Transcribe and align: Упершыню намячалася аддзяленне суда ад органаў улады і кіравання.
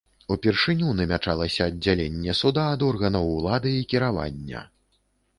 Упершыню 0.35 0.93
намячалася 0.99 1.67
аддзяленне 1.71 2.33
суда 2.39 2.63
ад 2.77 2.85
органаў 2.87 3.29
улады 3.35 3.75
і 3.81 3.83
кіравання. 3.93 4.63